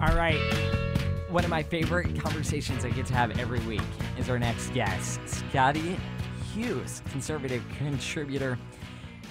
All 0.00 0.14
right. 0.14 0.38
One 1.28 1.42
of 1.42 1.50
my 1.50 1.64
favorite 1.64 2.20
conversations 2.20 2.84
I 2.84 2.90
get 2.90 3.06
to 3.06 3.14
have 3.14 3.36
every 3.36 3.58
week 3.60 3.82
is 4.16 4.30
our 4.30 4.38
next 4.38 4.72
guest, 4.72 5.18
Scottie 5.26 5.98
Hughes, 6.54 7.02
conservative 7.10 7.64
contributor. 7.78 8.60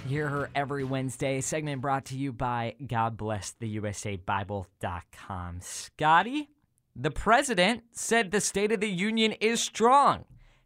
Hear 0.08 0.28
her 0.28 0.50
every 0.56 0.84
Wednesday. 0.84 1.40
Segment 1.40 1.82
brought 1.82 2.04
to 2.08 2.18
you 2.18 2.34
by 2.34 2.76
God 2.86 3.16
Bless 3.16 3.52
the 3.52 3.68
USA 3.70 4.18
Bible.com. 4.18 5.59
Scottie, 5.62 6.50
the 6.98 7.12
president 7.12 7.84
said 7.94 8.31
the 8.31 8.41
State 8.41 8.73
of 8.73 8.81
the 8.81 8.90
Union 8.90 9.31
is 9.31 9.62
strong. 9.62 10.26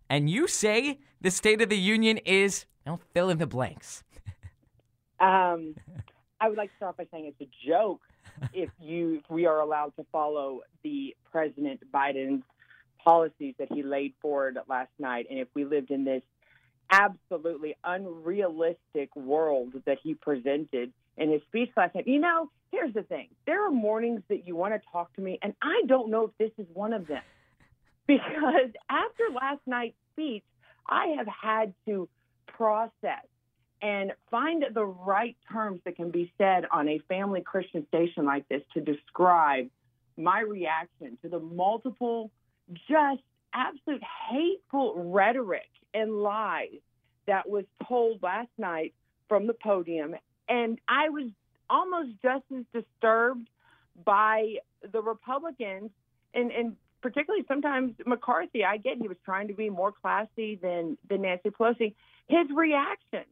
And 0.09 0.31
you 0.31 0.47
say 0.47 0.99
the 1.21 1.29
State 1.29 1.61
of 1.61 1.69
the 1.69 1.77
Union 1.77 2.17
is, 2.17 2.65
don't 2.87 3.01
fill 3.13 3.29
in 3.29 3.37
the 3.37 3.47
blanks. 3.47 4.03
Um, 5.19 5.75
I 6.39 6.49
would 6.49 6.57
like 6.57 6.71
to 6.71 6.75
start 6.77 6.97
by 6.97 7.05
saying 7.11 7.31
it's 7.39 7.39
a 7.39 7.69
joke 7.69 8.01
if 8.53 8.69
you 8.79 9.21
if 9.23 9.29
we 9.29 9.45
are 9.45 9.59
allowed 9.59 9.95
to 9.97 10.05
follow 10.11 10.61
the 10.83 11.15
President 11.31 11.81
Biden's 11.91 12.43
policies 13.03 13.55
that 13.57 13.71
he 13.71 13.83
laid 13.83 14.13
forward 14.21 14.57
last 14.67 14.91
night, 14.99 15.27
and 15.29 15.39
if 15.39 15.47
we 15.53 15.65
lived 15.65 15.91
in 15.91 16.03
this 16.03 16.23
absolutely 16.91 17.75
unrealistic 17.83 19.15
world 19.15 19.73
that 19.85 19.97
he 20.03 20.13
presented 20.13 20.91
in 21.17 21.31
his 21.31 21.41
speech 21.43 21.69
last 21.77 21.95
night. 21.95 22.07
You 22.07 22.19
know, 22.19 22.49
here's 22.71 22.93
the 22.93 23.03
thing: 23.03 23.29
there 23.45 23.65
are 23.65 23.71
mornings 23.71 24.21
that 24.29 24.47
you 24.47 24.55
want 24.55 24.73
to 24.73 24.81
talk 24.91 25.13
to 25.15 25.21
me, 25.21 25.39
and 25.41 25.53
I 25.61 25.83
don't 25.87 26.09
know 26.09 26.25
if 26.25 26.31
this 26.37 26.51
is 26.57 26.67
one 26.73 26.93
of 26.93 27.07
them 27.07 27.23
because 28.07 28.71
after 28.89 29.23
last 29.33 29.61
night's 29.65 29.95
speech, 30.13 30.43
I 30.87 31.15
have 31.17 31.27
had 31.27 31.73
to 31.87 32.09
process 32.47 33.25
and 33.81 34.13
find 34.29 34.63
the 34.73 34.85
right 34.85 35.35
terms 35.51 35.81
that 35.85 35.95
can 35.95 36.11
be 36.11 36.31
said 36.37 36.65
on 36.71 36.87
a 36.87 36.99
family 37.07 37.41
Christian 37.41 37.85
station 37.87 38.25
like 38.25 38.47
this 38.47 38.61
to 38.73 38.81
describe 38.81 39.69
my 40.17 40.41
reaction 40.41 41.17
to 41.23 41.29
the 41.29 41.39
multiple, 41.39 42.31
just 42.87 43.21
absolute 43.53 44.03
hateful 44.29 44.93
rhetoric 44.95 45.69
and 45.93 46.21
lies 46.21 46.79
that 47.25 47.49
was 47.49 47.65
told 47.87 48.21
last 48.21 48.49
night 48.57 48.93
from 49.27 49.47
the 49.47 49.53
podium. 49.53 50.15
And 50.47 50.79
I 50.87 51.09
was 51.09 51.29
almost 51.69 52.09
just 52.21 52.43
as 52.55 52.65
disturbed 52.73 53.47
by 54.05 54.55
the 54.91 55.01
Republicans 55.01 55.89
and, 56.33 56.51
and 56.51 56.75
particularly 57.01 57.45
sometimes 57.47 57.93
McCarthy. 58.05 58.63
I 58.63 58.77
get 58.77 58.97
he 59.01 59.07
was 59.07 59.17
trying 59.25 59.47
to 59.47 59.53
be 59.53 59.69
more 59.69 59.91
classy 59.91 60.59
than, 60.61 60.97
than 61.09 61.23
Nancy 61.23 61.49
Pelosi. 61.49 61.95
His 62.27 62.47
reaction 62.55 63.23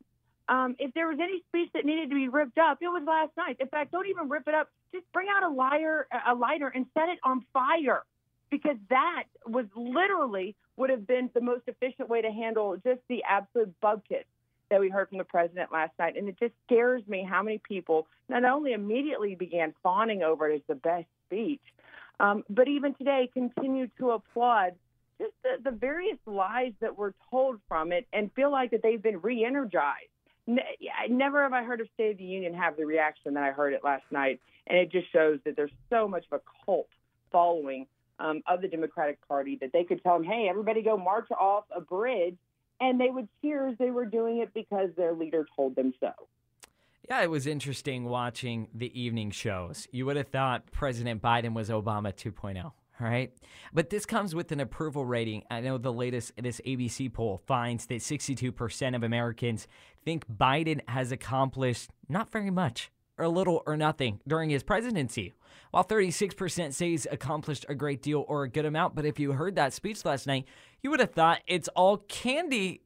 um, 0.50 0.76
if 0.80 0.94
there 0.96 1.08
was 1.08 1.20
any 1.22 1.44
speech 1.48 1.70
that 1.74 1.86
needed 1.86 2.10
to 2.10 2.16
be 2.16 2.28
ripped 2.28 2.58
up, 2.58 2.80
it 2.82 2.88
was 2.88 3.04
last 3.06 3.32
night. 3.38 3.58
In 3.60 3.68
fact, 3.68 3.92
don't 3.92 4.08
even 4.08 4.28
rip 4.28 4.48
it 4.48 4.56
up. 4.56 4.70
Just 4.92 5.06
bring 5.14 5.28
out 5.30 5.44
a 5.44 5.54
lighter, 5.54 6.08
a 6.28 6.34
lighter, 6.34 6.68
and 6.68 6.88
set 6.96 7.08
it 7.08 7.20
on 7.24 7.46
fire, 7.54 8.04
because 8.50 8.78
that 8.90 9.24
was 9.46 9.66
literally 9.76 10.56
would 10.76 10.90
have 10.90 11.06
been 11.06 11.30
the 11.34 11.42
most 11.42 11.62
efficient 11.68 12.10
way 12.10 12.22
to 12.22 12.32
handle 12.32 12.76
just 12.84 13.02
the 13.10 13.24
absolute 13.30 13.72
bupkis 13.82 14.24
that 14.72 14.80
we 14.80 14.90
heard 14.90 15.10
from 15.10 15.18
the 15.20 15.24
president 15.24 15.72
last 15.72 15.92
night. 16.00 16.18
And 16.18 16.28
it 16.28 16.40
just 16.40 16.54
scares 16.66 17.04
me 17.08 17.28
how 17.30 17.44
many 17.44 17.60
people 17.60 18.08
not 18.28 18.44
only 18.46 18.74
immediately 18.74 19.36
began 19.36 19.74
fawning 19.84 20.24
over 20.24 20.50
it 20.50 20.56
as 20.56 20.62
the 20.68 20.76
best 20.76 21.08
speech, 21.28 21.62
um, 22.20 22.44
but 22.50 22.68
even 22.68 22.96
today 22.96 23.30
continue 23.34 23.88
to 24.00 24.12
applaud 24.12 24.74
just 25.20 25.34
the, 25.44 25.70
the 25.70 25.76
various 25.76 26.18
lies 26.26 26.72
that 26.80 26.98
were 26.98 27.14
told 27.30 27.60
from 27.68 27.92
it 27.92 28.08
and 28.14 28.32
feel 28.34 28.52
like 28.52 28.72
that 28.72 28.82
they've 28.82 29.02
been 29.02 29.20
re-energized 29.22 30.10
never 31.10 31.44
have 31.44 31.54
I 31.54 31.64
heard 31.64 31.82
of 31.82 31.88
State 31.94 32.12
of 32.12 32.18
the 32.18 32.24
Union 32.24 32.54
have 32.54 32.78
the 32.78 32.86
reaction 32.86 33.34
that 33.36 33.44
I 33.44 33.52
heard 33.52 33.74
it 33.74 33.84
last 33.84 34.04
night, 34.12 34.40
and 34.68 34.78
it 34.78 34.92
just 34.92 35.12
shows 35.12 35.40
that 35.46 35.56
there's 35.56 35.72
so 35.90 36.08
much 36.08 36.26
of 36.32 36.40
a 36.40 36.66
cult 36.66 36.88
following 37.32 37.88
um, 38.20 38.42
of 38.48 38.62
the 38.62 38.68
Democratic 38.68 39.26
Party 39.28 39.58
that 39.62 39.72
they 39.72 39.84
could 39.84 40.02
tell 40.04 40.18
them, 40.18 40.24
"Hey, 40.24 40.48
everybody, 40.50 40.82
go 40.82 40.98
march 40.98 41.28
off 41.32 41.66
a 41.76 41.82
bridge," 41.82 42.38
and 42.80 43.00
they 43.00 43.10
would 43.10 43.28
cheer 43.42 43.68
as 43.68 43.78
they 43.78 43.92
were 43.92 44.06
doing 44.06 44.40
it 44.40 44.54
because 44.54 44.90
their 44.96 45.14
leader 45.14 45.46
told 45.56 45.76
them 45.76 45.94
so. 46.00 46.12
Yeah, 47.10 47.24
it 47.24 47.30
was 47.32 47.48
interesting 47.48 48.06
watching 48.06 48.68
the 48.74 49.00
evening 49.00 49.32
shows. 49.32 49.88
You 49.92 50.06
would 50.06 50.16
have 50.16 50.28
thought 50.28 50.72
President 50.72 51.22
Biden 51.22 51.54
was 51.54 51.70
Obama 51.70 52.14
2.0. 52.14 52.72
All 53.02 53.08
right. 53.08 53.32
But 53.74 53.90
this 53.90 54.06
comes 54.06 54.36
with 54.36 54.52
an 54.52 54.60
approval 54.60 55.06
rating. 55.06 55.44
I 55.50 55.62
know 55.62 55.78
the 55.78 55.94
latest, 55.94 56.34
this 56.38 56.60
ABC 56.66 57.14
poll 57.14 57.42
finds 57.48 57.86
that 57.86 58.02
62% 58.02 58.96
of 58.96 59.04
Americans 59.04 59.68
think 60.04 60.28
Biden 60.28 60.82
has 60.90 61.12
accomplished 61.12 61.92
not 62.10 62.32
very 62.32 62.52
much, 62.52 62.92
or 63.18 63.28
little 63.28 63.64
or 63.66 63.78
nothing 63.78 64.20
during 64.28 64.50
his 64.50 64.64
presidency, 64.64 65.34
while 65.72 65.84
36% 65.84 66.74
say 66.74 66.90
he's 66.90 67.08
accomplished 67.10 67.66
a 67.70 67.76
great 67.76 68.02
deal 68.02 68.26
or 68.28 68.44
a 68.44 68.50
good 68.50 68.66
amount. 68.66 68.96
But 68.96 69.06
if 69.06 69.20
you 69.20 69.34
heard 69.34 69.56
that 69.56 69.74
speech 69.74 70.04
last 70.04 70.28
night, 70.28 70.46
you 70.82 70.90
would 70.90 71.00
have 71.00 71.14
thought 71.14 71.42
it's 71.48 71.68
all 71.70 71.98
candy 71.98 72.82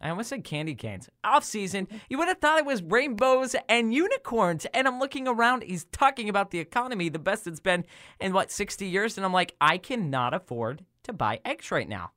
I 0.00 0.10
almost 0.10 0.30
said 0.30 0.44
candy 0.44 0.74
canes. 0.74 1.08
Off 1.24 1.44
season, 1.44 1.88
you 2.08 2.18
would 2.18 2.28
have 2.28 2.38
thought 2.38 2.58
it 2.58 2.66
was 2.66 2.82
rainbows 2.82 3.54
and 3.68 3.92
unicorns. 3.92 4.66
And 4.74 4.86
I'm 4.86 4.98
looking 4.98 5.28
around, 5.28 5.62
he's 5.62 5.84
talking 5.86 6.28
about 6.28 6.50
the 6.50 6.58
economy, 6.58 7.08
the 7.08 7.18
best 7.18 7.46
it's 7.46 7.60
been 7.60 7.84
in 8.20 8.32
what, 8.32 8.50
60 8.50 8.86
years? 8.86 9.16
And 9.16 9.24
I'm 9.24 9.32
like, 9.32 9.54
I 9.60 9.78
cannot 9.78 10.34
afford 10.34 10.84
to 11.04 11.12
buy 11.12 11.40
eggs 11.44 11.70
right 11.70 11.88
now. 11.88 12.12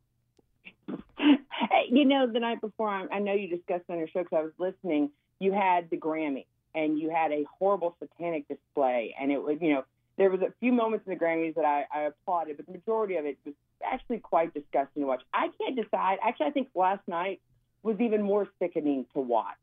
You 1.88 2.03
know, 2.03 2.28
the 2.28 2.40
night 2.40 2.62
before, 2.62 2.90
I 2.90 3.19
know 3.19 3.34
you 3.34 3.47
discussed 3.47 3.85
on 3.90 4.00
your 4.00 4.07
show 4.07 4.23
because 4.23 4.38
I 4.38 4.41
was 4.41 4.52
listening, 4.57 5.12
you 5.40 5.53
had 5.53 5.90
the 5.90 5.97
Grammy 5.97 6.46
and 6.73 7.00
you 7.00 7.09
had 7.09 7.31
a 7.31 7.46
horrible 7.57 7.96
satanic 8.00 8.47
display. 8.47 9.16
And 9.19 9.31
it 9.31 9.41
was, 9.41 9.57
you 9.62 9.73
know, 9.73 9.85
there 10.17 10.29
was 10.29 10.41
a 10.41 10.53
few 10.59 10.72
moments 10.72 11.06
in 11.07 11.13
the 11.13 11.19
Grammys 11.19 11.56
that 11.56 11.66
I, 11.66 11.85
I 11.94 12.02
applauded, 12.03 12.57
but 12.57 12.66
the 12.66 12.73
majority 12.73 13.16
of 13.16 13.25
it 13.25 13.38
was 13.46 13.53
actually 13.83 14.19
quite 14.19 14.53
disgusting 14.53 15.03
to 15.03 15.07
watch. 15.07 15.23
I 15.33 15.49
can't 15.59 15.75
decide. 15.75 16.17
Actually, 16.23 16.47
I 16.47 16.51
think 16.51 16.69
last 16.75 17.01
night 17.07 17.41
was 17.83 17.97
even 17.99 18.21
more 18.21 18.47
sickening 18.59 19.05
to 19.13 19.19
watch 19.19 19.53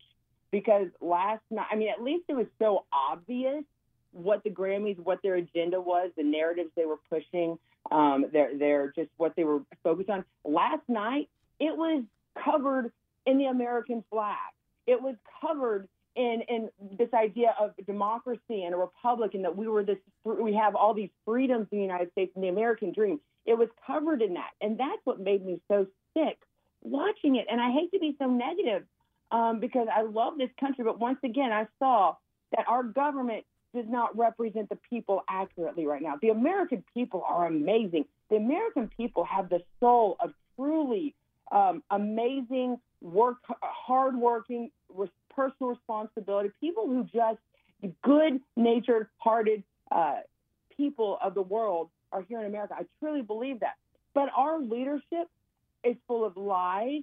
because 0.50 0.88
last 1.00 1.42
night, 1.50 1.66
I 1.70 1.76
mean, 1.76 1.88
at 1.88 2.02
least 2.02 2.24
it 2.28 2.34
was 2.34 2.46
so 2.58 2.84
obvious 2.92 3.64
what 4.12 4.44
the 4.44 4.50
Grammys, 4.50 4.98
what 4.98 5.20
their 5.22 5.36
agenda 5.36 5.80
was, 5.80 6.10
the 6.16 6.22
narratives 6.22 6.70
they 6.76 6.84
were 6.84 6.98
pushing, 7.10 7.58
um, 7.90 8.26
their, 8.32 8.56
their 8.56 8.92
just 8.92 9.10
what 9.16 9.34
they 9.34 9.44
were 9.44 9.60
focused 9.82 10.10
on. 10.10 10.24
Last 10.44 10.82
night, 10.88 11.28
it 11.58 11.76
was 11.76 12.04
covered 12.44 12.92
in 13.26 13.38
the 13.38 13.46
American 13.46 14.04
flag. 14.10 14.36
It 14.86 15.00
was 15.00 15.16
covered 15.40 15.88
in 16.14 16.42
in 16.48 16.68
this 16.98 17.08
idea 17.14 17.54
of 17.58 17.72
democracy 17.86 18.64
and 18.64 18.74
a 18.74 18.76
republic, 18.76 19.34
and 19.34 19.44
that 19.44 19.56
we 19.56 19.66
were 19.66 19.82
this, 19.82 19.98
we 20.24 20.54
have 20.54 20.74
all 20.74 20.92
these 20.92 21.10
freedoms 21.24 21.68
in 21.70 21.78
the 21.78 21.84
United 21.84 22.10
States 22.12 22.32
and 22.34 22.44
the 22.44 22.48
American 22.48 22.92
dream. 22.92 23.18
It 23.46 23.58
was 23.58 23.68
covered 23.86 24.22
in 24.22 24.34
that. 24.34 24.50
And 24.60 24.78
that's 24.78 25.00
what 25.04 25.20
made 25.20 25.44
me 25.44 25.60
so 25.68 25.86
sick 26.14 26.38
watching 26.82 27.36
it. 27.36 27.46
And 27.50 27.60
I 27.60 27.72
hate 27.72 27.90
to 27.92 27.98
be 27.98 28.16
so 28.18 28.26
negative 28.26 28.84
um, 29.30 29.60
because 29.60 29.88
I 29.94 30.02
love 30.02 30.38
this 30.38 30.50
country. 30.60 30.84
But 30.84 30.98
once 30.98 31.18
again, 31.24 31.52
I 31.52 31.66
saw 31.78 32.16
that 32.56 32.66
our 32.68 32.82
government 32.82 33.44
does 33.74 33.86
not 33.88 34.16
represent 34.16 34.68
the 34.68 34.78
people 34.90 35.22
accurately 35.28 35.86
right 35.86 36.02
now. 36.02 36.14
The 36.20 36.28
American 36.28 36.84
people 36.92 37.24
are 37.26 37.46
amazing. 37.46 38.04
The 38.28 38.36
American 38.36 38.90
people 38.96 39.24
have 39.24 39.48
the 39.48 39.62
soul 39.80 40.16
of 40.20 40.32
truly 40.56 41.14
um, 41.50 41.82
amazing, 41.90 42.78
work, 43.00 43.38
hardworking, 43.62 44.70
personal 45.34 45.70
responsibility, 45.70 46.50
people 46.60 46.86
who 46.86 47.04
just 47.04 47.38
good 48.02 48.40
natured, 48.56 49.08
hearted 49.18 49.62
uh, 49.90 50.16
people 50.76 51.18
of 51.22 51.34
the 51.34 51.42
world 51.42 51.88
are 52.12 52.22
here 52.28 52.40
in 52.40 52.46
America. 52.46 52.74
I 52.78 52.84
truly 53.00 53.22
believe 53.22 53.60
that. 53.60 53.74
But 54.14 54.28
our 54.36 54.60
leadership 54.60 55.28
is 55.84 55.96
full 56.06 56.24
of 56.24 56.36
lies, 56.36 57.02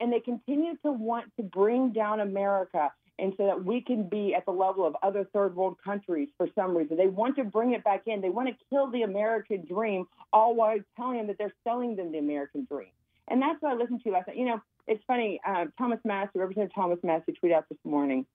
and 0.00 0.12
they 0.12 0.20
continue 0.20 0.76
to 0.84 0.92
want 0.92 1.26
to 1.36 1.42
bring 1.42 1.92
down 1.92 2.20
America 2.20 2.92
and 3.18 3.32
so 3.36 3.46
that 3.46 3.64
we 3.64 3.80
can 3.80 4.08
be 4.08 4.34
at 4.34 4.44
the 4.44 4.50
level 4.50 4.86
of 4.86 4.96
other 5.02 5.24
third 5.32 5.54
world 5.54 5.76
countries 5.84 6.28
for 6.36 6.48
some 6.54 6.76
reason. 6.76 6.96
They 6.96 7.06
want 7.06 7.36
to 7.36 7.44
bring 7.44 7.72
it 7.72 7.84
back 7.84 8.02
in. 8.06 8.20
They 8.20 8.30
want 8.30 8.48
to 8.48 8.54
kill 8.70 8.90
the 8.90 9.02
American 9.02 9.64
dream, 9.64 10.06
all 10.32 10.54
while 10.56 10.78
telling 10.96 11.18
them 11.18 11.28
that 11.28 11.38
they're 11.38 11.54
selling 11.62 11.94
them 11.96 12.10
the 12.10 12.18
American 12.18 12.66
dream. 12.68 12.88
And 13.28 13.40
that's 13.40 13.62
what 13.62 13.72
I 13.72 13.76
listened 13.76 14.02
to 14.04 14.10
last 14.10 14.28
night. 14.28 14.36
You 14.36 14.46
know, 14.46 14.60
it's 14.86 15.02
funny. 15.06 15.40
Uh, 15.46 15.66
Thomas 15.78 16.00
Massie, 16.04 16.38
Representative 16.38 16.74
Thomas 16.74 16.98
Massie, 17.02 17.34
tweeted 17.42 17.54
out 17.54 17.68
this 17.68 17.78
morning 17.84 18.26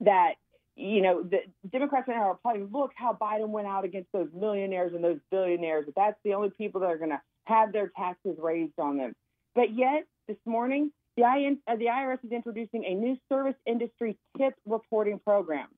that 0.00 0.34
you 0.76 1.02
know, 1.02 1.22
the 1.22 1.38
Democrats 1.70 2.08
now 2.08 2.14
are 2.14 2.32
applauding, 2.32 2.68
look 2.72 2.90
how 2.96 3.16
Biden 3.20 3.48
went 3.48 3.66
out 3.66 3.84
against 3.84 4.10
those 4.12 4.28
millionaires 4.34 4.92
and 4.92 5.04
those 5.04 5.18
billionaires. 5.30 5.86
That's 5.94 6.18
the 6.24 6.34
only 6.34 6.50
people 6.50 6.80
that 6.80 6.90
are 6.90 6.98
going 6.98 7.10
to 7.10 7.20
have 7.46 7.72
their 7.72 7.92
taxes 7.96 8.36
raised 8.38 8.78
on 8.78 8.96
them. 8.96 9.12
But 9.54 9.76
yet, 9.76 10.04
this 10.26 10.36
morning, 10.46 10.90
the, 11.16 11.22
uh, 11.22 11.76
the 11.76 11.84
IRS 11.86 12.24
is 12.24 12.32
introducing 12.32 12.84
a 12.84 12.94
new 12.94 13.16
service 13.28 13.54
industry 13.66 14.16
tip 14.36 14.54
reporting 14.66 15.20
program. 15.20 15.68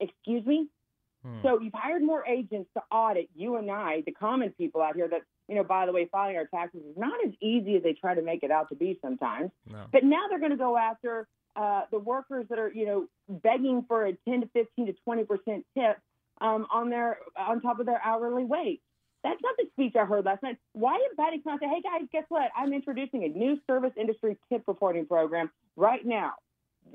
Excuse 0.00 0.46
me? 0.46 0.68
Hmm. 1.22 1.38
So 1.42 1.60
you've 1.60 1.74
hired 1.74 2.02
more 2.02 2.24
agents 2.26 2.70
to 2.74 2.82
audit 2.90 3.28
you 3.34 3.56
and 3.56 3.70
I, 3.70 4.02
the 4.06 4.12
common 4.12 4.54
people 4.56 4.80
out 4.80 4.94
here 4.94 5.08
that, 5.08 5.22
you 5.48 5.56
know, 5.56 5.64
by 5.64 5.84
the 5.84 5.92
way, 5.92 6.08
filing 6.10 6.36
our 6.36 6.46
taxes 6.46 6.80
is 6.88 6.96
not 6.96 7.14
as 7.26 7.32
easy 7.42 7.76
as 7.76 7.82
they 7.82 7.92
try 7.92 8.14
to 8.14 8.22
make 8.22 8.42
it 8.42 8.50
out 8.50 8.68
to 8.70 8.76
be 8.76 8.98
sometimes. 9.02 9.50
No. 9.66 9.84
But 9.92 10.04
now 10.04 10.26
they're 10.30 10.38
going 10.38 10.52
to 10.52 10.56
go 10.56 10.76
after 10.78 11.26
uh, 11.58 11.82
the 11.90 11.98
workers 11.98 12.46
that 12.50 12.58
are, 12.58 12.70
you 12.72 12.86
know, 12.86 13.06
begging 13.28 13.84
for 13.88 14.06
a 14.06 14.12
10 14.28 14.42
to 14.42 14.48
15 14.54 14.86
to 14.86 14.92
20 14.92 15.24
percent 15.24 15.66
tip 15.76 15.98
um, 16.40 16.66
on 16.72 16.88
their 16.88 17.18
on 17.36 17.60
top 17.60 17.80
of 17.80 17.86
their 17.86 18.00
hourly 18.04 18.44
wage. 18.44 18.78
That's 19.24 19.40
not 19.42 19.56
the 19.58 19.64
speech 19.72 19.96
I 19.96 20.04
heard 20.04 20.24
last 20.24 20.44
night. 20.44 20.58
Why 20.72 20.98
did 20.98 21.16
Patty 21.16 21.42
and 21.44 21.60
say, 21.60 21.66
"Hey 21.66 21.82
guys, 21.82 22.08
guess 22.12 22.24
what? 22.28 22.50
I'm 22.56 22.72
introducing 22.72 23.24
a 23.24 23.28
new 23.28 23.58
service 23.66 23.90
industry 23.96 24.36
tip 24.50 24.62
reporting 24.68 25.06
program 25.06 25.50
right 25.76 26.04
now." 26.06 26.34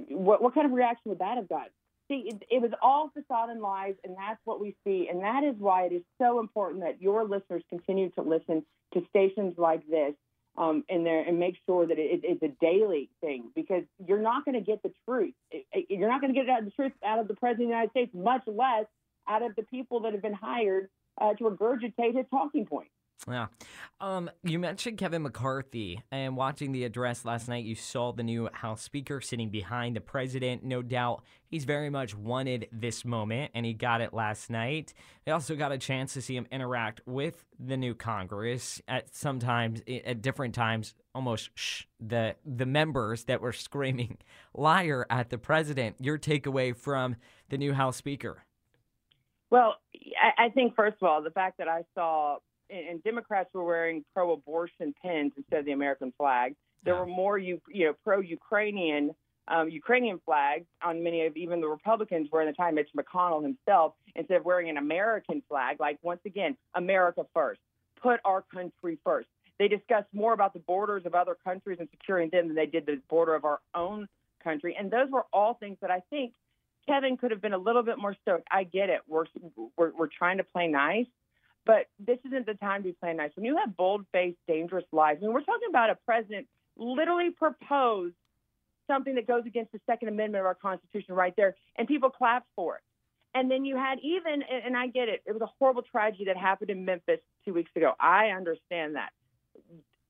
What, 0.07 0.42
what 0.42 0.56
kind 0.56 0.65
of 0.65 0.71
reaction 0.71 1.10
would 1.10 1.19
that 1.19 1.36
have 1.36 1.50
got? 1.50 1.68
See, 2.07 2.30
it, 2.30 2.44
it 2.50 2.62
was 2.62 2.71
all 2.81 3.12
facade 3.13 3.50
and 3.50 3.62
lies, 3.62 3.95
and 4.04 4.15
that's 4.18 4.39
what 4.45 4.62
we 4.62 4.75
see, 4.86 5.10
and 5.12 5.21
that 5.21 5.44
is 5.44 5.56
why 5.57 5.86
it 5.86 5.94
is 5.94 6.01
so 6.21 6.39
important 6.39 6.83
that 6.83 7.01
your 7.01 7.25
listeners 7.25 7.63
continue 7.69 8.10
to 8.12 8.21
listen 8.21 8.65
to 8.94 9.01
stations 9.10 9.56
like 9.57 9.86
this 9.88 10.13
um, 10.58 10.84
in 10.88 11.04
there 11.04 11.22
and 11.22 11.40
make 11.40 11.58
sure 11.66 11.86
that 11.88 11.98
it, 11.98 12.22
it's 12.24 12.44
a 12.44 12.52
daily 12.62 13.10
thing 13.22 13.52
because 13.56 13.84
you're 14.06 14.22
not 14.22 14.46
going 14.46 14.56
to 14.56 14.62
get 14.62 14.84
the 14.84 14.92
truth. 15.06 15.34
It, 15.52 15.66
it, 15.72 15.86
you're 15.90 16.10
not 16.10 16.22
going 16.22 16.34
to 16.34 16.40
get 16.40 16.48
the 16.64 16.72
truth 16.72 16.92
out 17.04 17.20
of 17.20 17.28
the 17.28 17.34
president 17.36 17.64
of 17.64 17.70
the 17.70 17.76
United 17.76 17.92
States, 17.92 18.12
much 18.14 18.44
less 18.46 18.86
out 19.28 19.42
of 19.42 19.56
the 19.56 19.64
people 19.64 20.02
that 20.02 20.14
have 20.14 20.22
been 20.22 20.34
hired 20.34 20.90
uh, 21.20 21.34
to 21.34 21.44
regurgitate 21.46 22.16
his 22.16 22.26
talking 22.30 22.66
points. 22.66 22.92
Yeah. 23.27 23.48
Um, 24.01 24.30
you 24.44 24.60
mentioned 24.60 24.98
Kevin 24.98 25.21
McCarthy, 25.21 26.04
and 26.12 26.36
watching 26.36 26.74
the 26.74 26.83
address 26.83 27.24
last 27.24 27.48
night, 27.48 27.63
you 27.63 27.75
saw 27.75 28.12
the 28.12 28.24
new 28.24 28.50
House 28.51 28.81
Speaker 28.81 29.21
sitting 29.21 29.50
behind 29.50 29.95
the 29.95 30.01
president. 30.01 30.63
No 30.63 30.81
doubt 30.81 31.24
he's 31.45 31.63
very 31.63 31.89
much 31.89 32.15
wanted 32.15 32.68
this 32.71 33.06
moment, 33.06 33.51
and 33.56 33.65
he 33.65 33.74
got 33.74 34.01
it 34.01 34.13
last 34.13 34.50
night. 34.50 34.94
He 35.25 35.31
also 35.31 35.56
got 35.56 35.71
a 35.71 35.77
chance 35.77 36.13
to 36.15 36.21
see 36.21 36.36
him 36.36 36.48
interact 36.51 37.00
with 37.06 37.45
the 37.57 37.77
new 37.77 37.95
Congress 37.95 38.81
at 38.89 39.15
sometimes, 39.15 39.81
at 39.88 40.21
different 40.21 40.54
times, 40.54 40.94
almost 41.15 41.50
shh, 41.56 41.83
the 42.01 42.36
the 42.45 42.65
members 42.65 43.24
that 43.25 43.39
were 43.39 43.54
screaming 43.54 44.18
liar 44.54 45.06
at 45.10 45.30
the 45.30 45.38
president. 45.38 45.95
Your 46.00 46.19
takeaway 46.19 46.75
from 46.75 47.15
the 47.48 47.57
new 47.57 47.71
House 47.71 47.95
Speaker? 47.95 48.44
Well, 49.50 49.75
I, 50.21 50.45
I 50.45 50.50
think 50.50 50.75
first 50.75 50.98
of 51.01 51.07
all, 51.07 51.21
the 51.21 51.31
fact 51.31 51.60
that 51.60 51.69
I 51.69 51.83
saw 51.95 52.39
and 52.74 53.04
Democrats 53.04 53.50
were 53.54 53.64
wearing 53.64 54.04
pro-abortion 54.14 54.94
pins 55.02 55.31
instead 55.38 55.60
of 55.60 55.66
the 55.66 55.72
American 55.72 56.14
flag. 56.18 56.56
There 56.84 56.96
yeah. 56.96 57.00
were 57.02 57.06
more, 57.06 57.38
you 57.38 57.62
you 57.70 57.86
know, 57.88 57.94
pro-Ukrainian 58.04 59.16
um, 59.48 59.70
Ukrainian 59.70 60.22
flags 60.25 60.66
on 60.81 61.04
many 61.04 61.25
of 61.25 61.36
even 61.36 61.60
the 61.60 61.68
Republicans 61.68 62.30
were 62.31 62.42
in 62.42 62.48
the 62.48 62.54
time 62.54 62.75
Mitch 62.75 62.90
McConnell 62.98 63.44
himself 63.44 63.94
instead 64.16 64.38
of 64.38 64.46
wearing 64.46 64.70
an 64.70 64.78
American 64.78 65.44
flag. 65.50 65.80
Like 65.80 66.00
once 66.02 66.22
again, 66.25 66.56
America 66.75 67.25
first, 67.34 67.60
put 68.02 68.20
our 68.24 68.42
country 68.54 68.98
first. 69.04 69.28
They 69.60 69.68
discussed 69.68 70.08
more 70.14 70.34
about 70.34 70.54
the 70.54 70.60
borders 70.60 71.06
of 71.06 71.14
other 71.14 71.36
countries 71.44 71.78
and 71.80 71.90
securing 71.92 72.30
them 72.30 72.48
than 72.48 72.56
they 72.56 72.66
did 72.66 72.86
the 72.86 73.02
border 73.10 73.36
of 73.36 73.46
our 73.46 73.60
own 73.75 74.08
country. 74.44 74.75
And 74.78 74.90
those 74.90 75.10
were 75.12 75.25
all 75.31 75.56
things 75.56 75.78
that 75.81 75.92
I 75.92 76.02
think 76.10 76.34
Kevin 76.88 77.18
could 77.18 77.31
have 77.31 77.42
been 77.42 77.54
a 77.54 77.58
little 77.58 77.84
bit 77.84 77.98
more 77.98 78.16
stoked. 78.22 78.48
I 78.52 78.64
get 78.64 78.90
it. 78.90 79.02
We're, 79.08 79.25
we're, 79.78 79.92
we're 79.98 80.08
trying 80.08 80.38
to 80.38 80.44
play 80.44 80.68
nice, 80.68 81.06
but 81.65 81.86
this 82.00 82.19
isn't 82.25 82.45
the 82.45 82.56
time 82.56 82.83
to 82.83 82.89
be 82.89 82.95
playing 83.00 83.18
nice. 83.18 83.31
When 83.36 83.45
you 83.45 83.57
have 83.57 83.75
bold 83.75 84.06
faced, 84.12 84.38
dangerous 84.48 84.86
lies, 84.92 85.18
I 85.19 85.21
mean, 85.21 85.33
we're 85.33 85.42
talking 85.42 85.69
about 85.69 85.89
a 85.89 85.98
president 86.06 86.48
literally 86.77 87.30
proposed 87.31 88.15
something 88.88 89.15
that 89.15 89.27
goes 89.27 89.44
against 89.45 89.71
the 89.71 89.80
Second 89.86 90.10
Amendment 90.10 90.42
of 90.42 90.45
our 90.45 90.56
Constitution 90.56 91.15
right 91.15 91.33
there, 91.38 91.56
and 91.77 91.88
people 91.88 92.10
clapped 92.10 92.48
for 92.56 92.75
it. 92.75 92.81
And 93.36 93.50
then 93.50 93.65
you 93.65 93.77
had 93.77 93.98
even, 94.04 94.44
and 94.44 94.77
I 94.77 94.88
get 94.88 95.10
it, 95.10 95.24
it 95.25 95.31
was 95.31 95.42
a 95.42 95.50
horrible 95.57 95.81
tragedy 95.81 96.25
that 96.25 96.38
happened 96.38 96.69
in 96.69 96.86
Memphis 96.86 97.19
two 97.45 97.54
weeks 97.54 97.71
ago. 97.75 97.94
I 98.00 98.27
understand 98.27 98.95
that. 98.95 99.10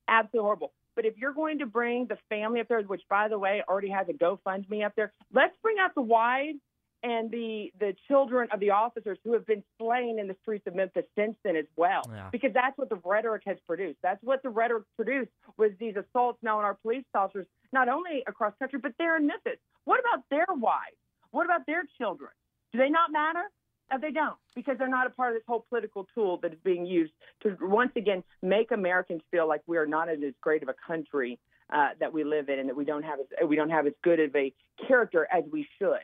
Absolutely 0.08 0.44
horrible. 0.44 0.72
But 0.94 1.06
if 1.06 1.16
you're 1.16 1.32
going 1.32 1.60
to 1.60 1.66
bring 1.66 2.06
the 2.06 2.18
family 2.28 2.60
up 2.60 2.68
there, 2.68 2.82
which 2.82 3.02
by 3.08 3.28
the 3.28 3.38
way 3.38 3.62
already 3.66 3.88
has 3.88 4.06
a 4.08 4.12
GoFundMe 4.12 4.84
up 4.84 4.92
there, 4.94 5.12
let's 5.32 5.56
bring 5.62 5.78
out 5.78 5.94
the 5.94 6.02
wives 6.02 6.58
and 7.04 7.30
the 7.30 7.70
the 7.78 7.94
children 8.08 8.48
of 8.50 8.58
the 8.58 8.70
officers 8.70 9.18
who 9.22 9.34
have 9.34 9.46
been 9.46 9.62
slain 9.78 10.18
in 10.18 10.26
the 10.26 10.36
streets 10.42 10.66
of 10.66 10.74
Memphis 10.74 11.04
since 11.16 11.36
then 11.44 11.54
as 11.54 11.66
well. 11.76 12.02
Yeah. 12.10 12.30
Because 12.32 12.52
that's 12.54 12.76
what 12.78 12.88
the 12.88 12.98
rhetoric 13.04 13.42
has 13.46 13.58
produced. 13.66 13.98
That's 14.02 14.22
what 14.24 14.42
the 14.42 14.48
rhetoric 14.48 14.84
produced 14.96 15.30
was 15.58 15.70
these 15.78 15.94
assaults 15.96 16.38
now 16.42 16.58
on 16.58 16.64
our 16.64 16.74
police 16.74 17.04
officers, 17.14 17.46
not 17.72 17.88
only 17.88 18.24
across 18.26 18.54
country, 18.58 18.80
but 18.82 18.92
there 18.98 19.16
in 19.16 19.26
Memphis. 19.26 19.58
What 19.84 20.00
about 20.00 20.24
their 20.30 20.46
wives? 20.48 20.96
What 21.30 21.44
about 21.44 21.66
their 21.66 21.84
children? 21.98 22.30
Do 22.72 22.78
they 22.78 22.88
not 22.88 23.12
matter? 23.12 23.44
Uh, 23.92 23.98
they 23.98 24.10
don't, 24.10 24.36
because 24.56 24.78
they're 24.78 24.88
not 24.88 25.06
a 25.06 25.10
part 25.10 25.32
of 25.32 25.36
this 25.36 25.44
whole 25.46 25.66
political 25.68 26.08
tool 26.14 26.38
that 26.42 26.54
is 26.54 26.58
being 26.64 26.86
used 26.86 27.12
to 27.42 27.54
once 27.60 27.92
again 27.96 28.24
make 28.40 28.70
Americans 28.70 29.20
feel 29.30 29.46
like 29.46 29.60
we 29.66 29.76
are 29.76 29.86
not 29.86 30.08
in 30.08 30.24
as 30.24 30.32
great 30.40 30.62
of 30.62 30.70
a 30.70 30.74
country 30.86 31.38
uh, 31.70 31.90
that 32.00 32.10
we 32.10 32.24
live 32.24 32.48
in, 32.48 32.58
and 32.58 32.68
that 32.70 32.76
we 32.76 32.86
don't 32.86 33.02
have 33.02 33.20
as, 33.20 33.26
we 33.46 33.56
don't 33.56 33.68
have 33.68 33.86
as 33.86 33.92
good 34.02 34.20
of 34.20 34.34
a 34.34 34.54
character 34.88 35.28
as 35.30 35.44
we 35.52 35.68
should 35.78 35.98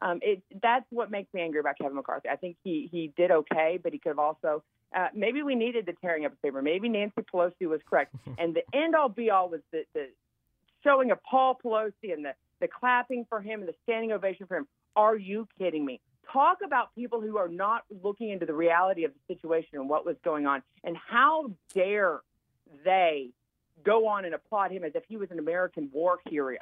um, 0.00 0.20
it 0.22 0.42
that's 0.62 0.86
what 0.90 1.10
makes 1.10 1.32
me 1.34 1.40
angry 1.40 1.60
about 1.60 1.78
Kevin 1.78 1.96
McCarthy. 1.96 2.28
I 2.28 2.36
think 2.36 2.56
he 2.62 2.88
he 2.90 3.12
did 3.16 3.30
okay, 3.30 3.78
but 3.82 3.92
he 3.92 3.98
could 3.98 4.10
have 4.10 4.18
also 4.18 4.62
uh, 4.96 5.08
maybe 5.14 5.42
we 5.42 5.54
needed 5.54 5.86
the 5.86 5.94
tearing 6.00 6.24
up 6.24 6.32
of 6.32 6.42
paper. 6.42 6.62
Maybe 6.62 6.88
Nancy 6.88 7.22
Pelosi 7.32 7.66
was 7.66 7.80
correct, 7.88 8.14
and 8.38 8.54
the 8.54 8.62
end 8.76 8.94
all 8.94 9.08
be 9.08 9.30
all 9.30 9.48
was 9.48 9.60
the, 9.72 9.84
the 9.94 10.06
showing 10.84 11.10
of 11.10 11.18
Paul 11.22 11.58
Pelosi 11.62 12.12
and 12.12 12.24
the 12.24 12.32
the 12.60 12.68
clapping 12.68 13.24
for 13.28 13.40
him 13.40 13.60
and 13.60 13.68
the 13.68 13.74
standing 13.84 14.12
ovation 14.12 14.46
for 14.46 14.56
him. 14.56 14.66
Are 14.96 15.16
you 15.16 15.46
kidding 15.58 15.84
me? 15.84 16.00
Talk 16.32 16.58
about 16.64 16.94
people 16.94 17.20
who 17.20 17.38
are 17.38 17.48
not 17.48 17.82
looking 18.02 18.30
into 18.30 18.46
the 18.46 18.54
reality 18.54 19.04
of 19.04 19.12
the 19.12 19.34
situation 19.34 19.78
and 19.78 19.88
what 19.88 20.04
was 20.04 20.16
going 20.24 20.46
on, 20.46 20.62
and 20.84 20.96
how 20.96 21.50
dare 21.74 22.20
they 22.84 23.30
go 23.84 24.06
on 24.06 24.24
and 24.24 24.34
applaud 24.34 24.70
him 24.70 24.84
as 24.84 24.92
if 24.94 25.04
he 25.08 25.16
was 25.16 25.30
an 25.30 25.38
American 25.38 25.88
war 25.92 26.18
hero 26.28 26.56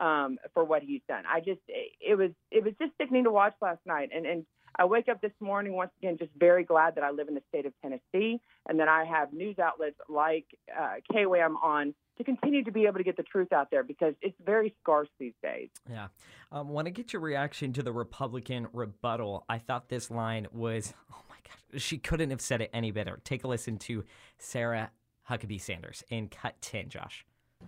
um, 0.00 0.38
for 0.54 0.64
what 0.64 0.82
he's 0.82 1.00
done. 1.08 1.24
I 1.26 1.40
just 1.40 1.60
it 1.68 2.16
was 2.16 2.30
it 2.50 2.64
was 2.64 2.74
just 2.80 2.92
sickening 3.00 3.24
to 3.24 3.30
watch 3.30 3.54
last 3.60 3.80
night, 3.86 4.10
and 4.14 4.26
and 4.26 4.44
I 4.76 4.84
wake 4.84 5.08
up 5.08 5.20
this 5.20 5.32
morning 5.40 5.72
once 5.72 5.90
again 5.98 6.16
just 6.18 6.30
very 6.38 6.64
glad 6.64 6.94
that 6.94 7.04
I 7.04 7.10
live 7.10 7.28
in 7.28 7.34
the 7.34 7.42
state 7.48 7.66
of 7.66 7.72
Tennessee 7.82 8.40
and 8.68 8.78
that 8.78 8.88
I 8.88 9.04
have 9.04 9.32
news 9.32 9.58
outlets 9.58 9.96
like 10.08 10.46
uh, 10.78 10.96
KWAM 11.12 11.54
on 11.62 11.94
to 12.18 12.24
continue 12.24 12.64
to 12.64 12.72
be 12.72 12.86
able 12.86 12.98
to 12.98 13.04
get 13.04 13.16
the 13.16 13.22
truth 13.22 13.52
out 13.52 13.70
there 13.70 13.82
because 13.82 14.14
it's 14.20 14.36
very 14.44 14.74
scarce 14.82 15.08
these 15.18 15.34
days. 15.42 15.68
Yeah. 15.90 16.08
Um, 16.52 16.68
want 16.68 16.86
to 16.86 16.90
get 16.90 17.12
your 17.12 17.22
reaction 17.22 17.72
to 17.74 17.82
the 17.82 17.92
Republican 17.92 18.68
rebuttal. 18.72 19.44
I 19.48 19.58
thought 19.58 19.88
this 19.88 20.10
line 20.10 20.46
was, 20.52 20.94
oh 21.12 21.22
my 21.28 21.36
God, 21.44 21.80
she 21.80 21.98
couldn't 21.98 22.30
have 22.30 22.40
said 22.40 22.60
it 22.60 22.70
any 22.72 22.90
better. 22.90 23.20
Take 23.24 23.44
a 23.44 23.48
listen 23.48 23.78
to 23.78 24.04
Sarah 24.38 24.90
Huckabee 25.30 25.60
Sanders 25.60 26.02
in 26.08 26.28
Cut 26.28 26.60
10, 26.60 26.88
Josh. 26.88 27.24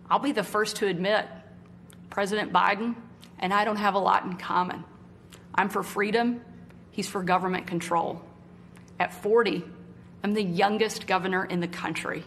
I'll 0.09 0.19
be 0.19 0.31
the 0.31 0.43
first 0.43 0.77
to 0.77 0.87
admit 0.87 1.27
President 2.11 2.53
Biden 2.53 2.95
and 3.39 3.51
I 3.51 3.65
don't 3.65 3.77
have 3.77 3.95
a 3.95 3.99
lot 3.99 4.23
in 4.23 4.37
common. 4.37 4.83
I'm 5.55 5.69
for 5.69 5.83
freedom, 5.83 6.41
he's 6.91 7.07
for 7.07 7.23
government 7.23 7.67
control. 7.67 8.21
At 8.99 9.13
40, 9.13 9.63
I'm 10.23 10.33
the 10.33 10.43
youngest 10.43 11.07
governor 11.07 11.43
in 11.43 11.59
the 11.59 11.67
country. 11.67 12.23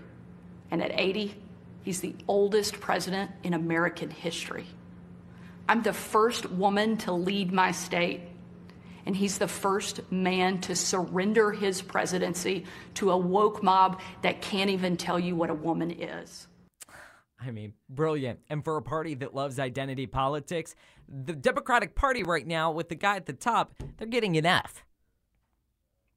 And 0.70 0.82
at 0.82 0.98
80, 0.98 1.34
he's 1.82 2.00
the 2.00 2.16
oldest 2.26 2.80
president 2.80 3.30
in 3.44 3.54
American 3.54 4.10
history. 4.10 4.66
I'm 5.68 5.82
the 5.82 5.92
first 5.92 6.50
woman 6.50 6.96
to 6.98 7.12
lead 7.12 7.52
my 7.52 7.70
state. 7.70 8.20
And 9.06 9.14
he's 9.14 9.38
the 9.38 9.48
first 9.48 10.00
man 10.10 10.60
to 10.62 10.74
surrender 10.74 11.52
his 11.52 11.82
presidency 11.82 12.64
to 12.94 13.10
a 13.10 13.16
woke 13.16 13.62
mob 13.62 14.00
that 14.22 14.40
can't 14.40 14.70
even 14.70 14.96
tell 14.96 15.20
you 15.20 15.36
what 15.36 15.50
a 15.50 15.54
woman 15.54 15.90
is. 15.90 16.48
I 17.46 17.50
mean, 17.50 17.74
brilliant. 17.88 18.40
And 18.48 18.64
for 18.64 18.76
a 18.76 18.82
party 18.82 19.14
that 19.16 19.34
loves 19.34 19.58
identity 19.58 20.06
politics, 20.06 20.74
the 21.08 21.34
Democratic 21.34 21.94
Party 21.94 22.22
right 22.22 22.46
now, 22.46 22.70
with 22.70 22.88
the 22.88 22.94
guy 22.94 23.16
at 23.16 23.26
the 23.26 23.32
top, 23.32 23.74
they're 23.96 24.06
getting 24.06 24.36
an 24.36 24.46
F. 24.46 24.84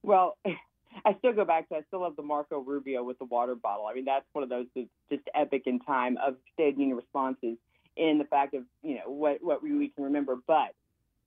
Well, 0.04 0.38
I 1.06 1.16
still 1.20 1.34
go 1.34 1.46
back 1.46 1.70
to 1.70 1.76
I 1.76 1.82
still 1.88 2.02
love 2.02 2.16
the 2.16 2.24
Marco 2.24 2.60
Rubio 2.60 3.04
with 3.04 3.20
the 3.20 3.26
water 3.26 3.56
bottle. 3.56 3.86
I 3.86 3.94
mean, 3.94 4.06
that's 4.06 4.26
one 4.34 4.44
of 4.44 4.50
those 4.50 4.66
that's 4.76 4.88
just 5.12 5.24
epic 5.36 5.64
in 5.66 5.80
time 5.80 6.18
of 6.26 6.36
State 6.54 6.78
Union 6.78 6.98
responses 6.98 7.58
in 7.96 8.18
the 8.18 8.26
fact 8.26 8.54
of 8.54 8.64
you 8.82 8.96
know 8.96 9.12
what 9.12 9.44
what 9.44 9.62
we 9.62 9.90
can 9.90 10.06
remember. 10.06 10.38
But 10.48 10.74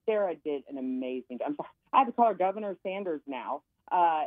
Sarah 0.06 0.34
did 0.44 0.62
an 0.68 0.78
amazing. 0.78 1.38
I'm 1.44 1.56
sorry, 1.56 1.68
I 1.92 1.98
have 1.98 2.06
to 2.08 2.12
call 2.12 2.28
her 2.28 2.34
Governor 2.34 2.76
Sanders 2.82 3.20
now. 3.26 3.62
Uh, 3.92 4.24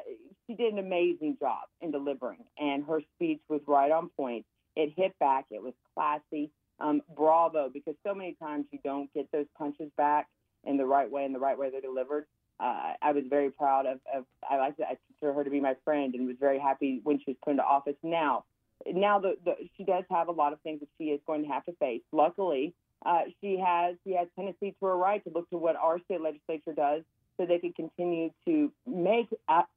she 0.48 0.56
did 0.56 0.74
an 0.74 0.80
amazing 0.80 1.38
job 1.40 1.64
in 1.82 1.92
delivering, 1.92 2.44
and 2.58 2.86
her 2.86 3.02
speech 3.16 3.40
was 3.50 3.62
right 3.68 3.92
on 3.92 4.10
point. 4.10 4.46
It 4.76 4.94
hit 4.96 5.18
back. 5.20 5.46
It 5.52 5.62
was 5.62 5.74
classy. 5.94 6.50
Um, 6.80 7.02
bravo, 7.16 7.70
because 7.72 7.96
so 8.06 8.14
many 8.16 8.36
times 8.42 8.66
you 8.72 8.80
don't 8.84 9.14
get 9.14 9.32
those 9.32 9.46
punches 9.58 9.92
back 9.96 10.28
in 10.66 10.78
the 10.78 10.86
right 10.86 11.10
way, 11.10 11.24
in 11.24 11.34
the 11.34 11.40
right 11.40 11.58
way 11.58 11.70
they're 11.70 11.82
delivered. 11.82 12.26
Uh, 12.60 12.94
I 13.02 13.12
was 13.12 13.24
very 13.30 13.52
proud 13.52 13.86
of, 13.86 14.00
of 14.14 14.26
I 14.50 14.58
like 14.58 14.78
to, 14.78 14.84
I 14.84 14.98
consider 15.08 15.34
her 15.34 15.44
to 15.44 15.50
be 15.50 15.60
my 15.60 15.76
friend 15.84 16.16
and 16.16 16.28
was 16.28 16.38
very 16.40 16.60
happy 16.60 17.00
when 17.04 17.20
she 17.20 17.26
was 17.28 17.38
put 17.44 17.52
into 17.52 17.64
office. 17.64 17.96
Now, 18.04 18.46
now 18.86 19.20
the, 19.20 19.36
the, 19.44 19.56
she 19.78 19.84
does 19.84 20.04
have 20.10 20.28
a 20.28 20.32
lot 20.32 20.54
of 20.54 20.62
things 20.62 20.80
that 20.80 20.90
she 20.98 21.06
is 21.06 21.20
going 21.26 21.44
to 21.44 21.50
have 21.50 21.64
to 21.66 21.74
face. 21.74 22.02
Luckily, 22.12 22.74
uh, 23.06 23.22
she 23.42 23.58
has 23.58 23.96
she 24.04 24.14
has 24.14 24.28
Tennessee 24.36 24.76
to 24.80 24.86
her 24.86 24.98
right 24.98 25.24
to 25.26 25.30
look 25.34 25.50
to 25.50 25.58
what 25.58 25.76
our 25.76 26.00
state 26.06 26.22
legislature 26.22 26.74
does 26.74 27.04
so 27.38 27.46
they 27.46 27.60
could 27.60 27.76
continue 27.76 28.30
to 28.46 28.72
make 28.86 29.28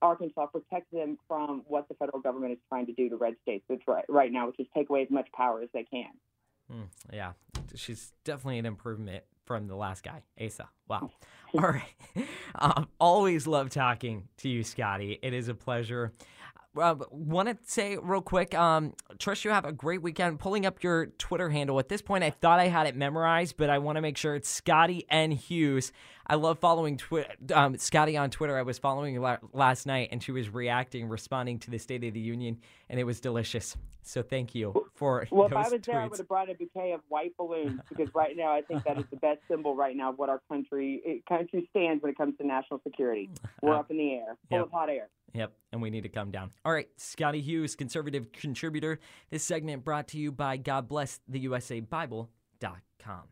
Arkansas 0.02 0.46
protect 0.46 0.92
them 0.92 1.18
from 1.26 1.62
what 1.66 1.88
the 1.88 1.94
federal 1.94 2.20
government 2.20 2.52
is 2.52 2.58
trying 2.68 2.86
to 2.86 2.92
do 2.92 3.08
to 3.08 3.16
red 3.16 3.34
states 3.42 3.64
which 3.68 3.82
right, 3.86 4.04
right 4.08 4.32
now, 4.32 4.46
which 4.46 4.60
is 4.60 4.66
take 4.74 4.90
away 4.90 5.02
as 5.02 5.10
much 5.10 5.26
power 5.32 5.62
as 5.62 5.68
they 5.72 5.84
can. 5.84 6.10
Mm, 6.72 6.88
yeah, 7.12 7.32
she's 7.74 8.12
definitely 8.24 8.58
an 8.58 8.66
improvement 8.66 9.24
from 9.44 9.68
the 9.68 9.76
last 9.76 10.02
guy, 10.02 10.22
Asa. 10.44 10.68
Wow. 10.88 11.10
All 11.54 11.60
right. 11.60 12.26
Um, 12.56 12.88
always 12.98 13.46
love 13.46 13.70
talking 13.70 14.28
to 14.38 14.48
you, 14.48 14.64
Scottie. 14.64 15.18
It 15.22 15.32
is 15.32 15.48
a 15.48 15.54
pleasure. 15.54 16.12
Uh, 16.76 16.96
Want 17.10 17.48
to 17.48 17.56
say 17.70 17.96
real 17.96 18.20
quick, 18.20 18.54
um, 18.54 18.92
Trish, 19.14 19.44
you 19.44 19.50
have 19.50 19.64
a 19.64 19.72
great 19.72 20.02
weekend. 20.02 20.40
Pulling 20.40 20.66
up 20.66 20.82
your 20.82 21.06
Twitter 21.06 21.48
handle. 21.48 21.78
At 21.78 21.88
this 21.88 22.02
point, 22.02 22.24
I 22.24 22.30
thought 22.30 22.60
I 22.60 22.66
had 22.66 22.86
it 22.86 22.96
memorized, 22.96 23.56
but 23.56 23.70
I 23.70 23.78
want 23.78 23.96
to 23.96 24.02
make 24.02 24.16
sure 24.16 24.34
it's 24.34 24.48
Scottie 24.48 25.06
N 25.08 25.30
Hughes. 25.30 25.92
I 26.26 26.34
love 26.34 26.58
following 26.58 27.00
um, 27.54 27.78
Scottie 27.78 28.16
on 28.16 28.30
Twitter. 28.30 28.58
I 28.58 28.62
was 28.62 28.78
following 28.78 29.14
her 29.14 29.20
la- 29.20 29.36
last 29.52 29.86
night, 29.86 30.08
and 30.10 30.20
she 30.22 30.32
was 30.32 30.48
reacting, 30.48 31.08
responding 31.08 31.58
to 31.60 31.70
the 31.70 31.78
State 31.78 32.02
of 32.04 32.14
the 32.14 32.20
Union, 32.20 32.58
and 32.90 32.98
it 32.98 33.04
was 33.04 33.20
delicious. 33.20 33.76
So 34.02 34.22
thank 34.22 34.54
you 34.54 34.72
for 34.94 35.26
Well, 35.30 35.46
if 35.46 35.52
I 35.52 35.68
was 35.68 35.80
there, 35.84 36.00
I 36.00 36.06
would 36.06 36.18
have 36.18 36.28
brought 36.28 36.48
a 36.48 36.54
bouquet 36.54 36.92
of 36.92 37.00
white 37.08 37.36
balloons 37.36 37.80
because 37.88 38.08
right 38.14 38.36
now 38.36 38.52
I 38.52 38.62
think 38.62 38.84
that 38.84 38.98
is 38.98 39.04
the 39.10 39.16
best 39.16 39.40
symbol 39.48 39.74
right 39.74 39.96
now 39.96 40.10
of 40.10 40.18
what 40.18 40.28
our 40.28 40.40
country 40.48 41.22
country 41.28 41.66
stands 41.70 42.02
when 42.02 42.12
it 42.12 42.16
comes 42.16 42.36
to 42.38 42.46
national 42.46 42.80
security. 42.84 43.28
We're 43.62 43.74
Uh, 43.74 43.80
up 43.80 43.90
in 43.90 43.98
the 43.98 44.12
air, 44.14 44.36
full 44.48 44.58
yep. 44.58 44.66
of 44.66 44.72
hot 44.72 44.88
air. 44.90 45.08
Yep, 45.34 45.52
and 45.72 45.82
we 45.82 45.90
need 45.90 46.02
to 46.02 46.08
come 46.08 46.30
down. 46.30 46.50
All 46.64 46.72
right, 46.72 46.88
Scottie 46.96 47.40
Hughes, 47.40 47.74
conservative 47.74 48.30
contributor. 48.32 49.00
This 49.30 49.42
segment 49.42 49.84
brought 49.84 50.06
to 50.08 50.18
you 50.18 50.30
by 50.32 50.56
GodBlessTheUSABible.com. 50.58 53.22